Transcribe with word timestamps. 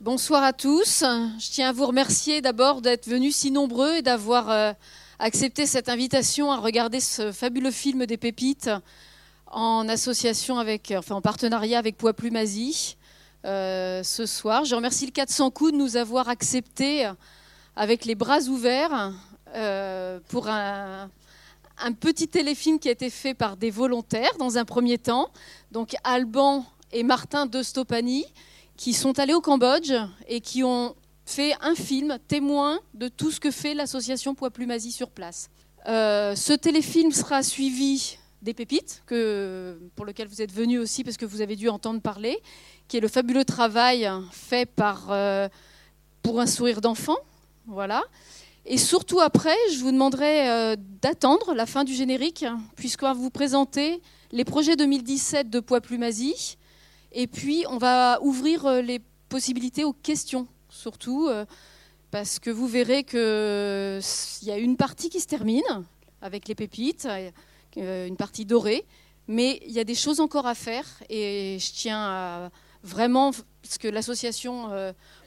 Bonsoir 0.00 0.42
à 0.42 0.54
tous. 0.54 1.04
Je 1.04 1.50
tiens 1.50 1.68
à 1.68 1.72
vous 1.72 1.84
remercier 1.84 2.40
d'abord 2.40 2.80
d'être 2.80 3.06
venus 3.06 3.36
si 3.36 3.50
nombreux 3.50 3.96
et 3.96 4.02
d'avoir 4.02 4.48
euh, 4.48 4.72
accepté 5.18 5.66
cette 5.66 5.90
invitation 5.90 6.50
à 6.50 6.56
regarder 6.56 7.00
ce 7.00 7.32
fabuleux 7.32 7.70
film 7.70 8.06
des 8.06 8.16
pépites 8.16 8.70
en 9.50 9.86
association 9.90 10.58
avec, 10.58 10.94
enfin 10.96 11.16
en 11.16 11.20
partenariat 11.20 11.78
avec 11.78 11.98
Poids 11.98 12.14
Plume 12.14 12.36
Asie 12.36 12.96
euh, 13.44 14.02
ce 14.02 14.24
soir. 14.24 14.64
Je 14.64 14.74
remercie 14.74 15.04
le 15.04 15.12
400 15.12 15.50
coups 15.50 15.72
de 15.72 15.76
nous 15.76 15.98
avoir 15.98 16.30
accepté 16.30 17.06
avec 17.76 18.06
les 18.06 18.14
bras 18.14 18.40
ouverts 18.44 19.12
euh, 19.54 20.18
pour 20.28 20.48
un, 20.48 21.10
un 21.76 21.92
petit 21.92 22.26
téléfilm 22.26 22.78
qui 22.78 22.88
a 22.88 22.92
été 22.92 23.10
fait 23.10 23.34
par 23.34 23.58
des 23.58 23.70
volontaires 23.70 24.38
dans 24.38 24.56
un 24.56 24.64
premier 24.64 24.96
temps, 24.96 25.28
donc 25.72 25.94
Alban 26.04 26.64
et 26.90 27.02
Martin 27.02 27.44
de 27.44 27.62
Stopani 27.62 28.24
qui 28.80 28.94
sont 28.94 29.18
allés 29.18 29.34
au 29.34 29.42
Cambodge 29.42 29.92
et 30.26 30.40
qui 30.40 30.64
ont 30.64 30.96
fait 31.26 31.52
un 31.60 31.74
film 31.74 32.18
témoin 32.28 32.80
de 32.94 33.08
tout 33.08 33.30
ce 33.30 33.38
que 33.38 33.50
fait 33.50 33.74
l'association 33.74 34.34
Poids 34.34 34.50
Plume 34.50 34.70
Asie 34.70 34.90
sur 34.90 35.10
place. 35.10 35.50
Euh, 35.86 36.34
ce 36.34 36.54
téléfilm 36.54 37.12
sera 37.12 37.42
suivi 37.42 38.16
des 38.40 38.54
pépites, 38.54 39.02
que, 39.04 39.78
pour 39.96 40.06
lequel 40.06 40.28
vous 40.28 40.40
êtes 40.40 40.50
venus 40.50 40.80
aussi 40.80 41.04
parce 41.04 41.18
que 41.18 41.26
vous 41.26 41.42
avez 41.42 41.56
dû 41.56 41.68
entendre 41.68 42.00
parler, 42.00 42.38
qui 42.88 42.96
est 42.96 43.00
le 43.00 43.08
fabuleux 43.08 43.44
travail 43.44 44.10
fait 44.30 44.64
par, 44.64 45.08
euh, 45.10 45.50
pour 46.22 46.40
un 46.40 46.46
sourire 46.46 46.80
d'enfant. 46.80 47.18
Voilà. 47.66 48.02
Et 48.64 48.78
surtout 48.78 49.20
après, 49.20 49.56
je 49.74 49.80
vous 49.80 49.92
demanderai 49.92 50.48
euh, 50.48 50.76
d'attendre 51.02 51.52
la 51.52 51.66
fin 51.66 51.84
du 51.84 51.92
générique, 51.92 52.46
puisqu'on 52.76 53.08
va 53.08 53.12
vous 53.12 53.28
présenter 53.28 54.00
les 54.32 54.46
projets 54.46 54.74
2017 54.74 55.50
de 55.50 55.60
Poids 55.60 55.82
Plume 55.82 56.02
Asie, 56.02 56.56
et 57.12 57.26
puis, 57.26 57.64
on 57.68 57.78
va 57.78 58.18
ouvrir 58.22 58.66
euh, 58.66 58.82
les 58.82 59.00
possibilités 59.28 59.84
aux 59.84 59.92
questions, 59.92 60.46
surtout, 60.68 61.26
euh, 61.28 61.44
parce 62.10 62.38
que 62.38 62.50
vous 62.50 62.66
verrez 62.66 63.04
qu'il 63.04 64.48
y 64.48 64.50
a 64.50 64.58
une 64.58 64.76
partie 64.76 65.08
qui 65.08 65.20
se 65.20 65.26
termine 65.26 65.62
avec 66.22 66.46
les 66.48 66.54
pépites, 66.54 67.08
euh, 67.76 68.06
une 68.06 68.16
partie 68.16 68.44
dorée, 68.44 68.84
mais 69.26 69.60
il 69.66 69.72
y 69.72 69.80
a 69.80 69.84
des 69.84 69.94
choses 69.94 70.20
encore 70.20 70.46
à 70.46 70.54
faire, 70.54 70.86
et 71.08 71.58
je 71.60 71.72
tiens 71.72 72.00
à 72.00 72.50
vraiment 72.82 73.32
ce 73.62 73.78
que 73.78 73.88
l'association 73.88 74.70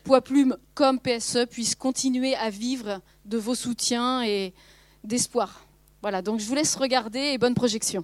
Poids 0.03 0.21
Plume 0.21 0.57
comme 0.73 0.99
PSE 0.99 1.45
puisse 1.49 1.75
continuer 1.75 2.35
à 2.35 2.49
vivre 2.49 2.99
de 3.25 3.37
vos 3.37 3.55
soutiens 3.55 4.23
et 4.23 4.53
d'espoir. 5.03 5.65
Voilà, 6.01 6.21
donc 6.21 6.39
je 6.39 6.45
vous 6.47 6.55
laisse 6.55 6.75
regarder 6.75 7.19
et 7.19 7.37
bonne 7.37 7.53
projection. 7.53 8.03